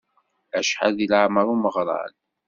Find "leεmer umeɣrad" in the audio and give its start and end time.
1.11-2.13